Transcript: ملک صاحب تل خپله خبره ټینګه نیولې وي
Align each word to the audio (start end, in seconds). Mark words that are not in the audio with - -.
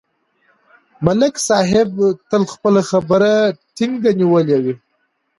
ملک 1.05 1.35
صاحب 1.47 1.91
تل 2.29 2.41
خپله 2.53 2.81
خبره 2.89 3.33
ټینګه 3.75 4.11
نیولې 4.19 4.57
وي 4.63 4.73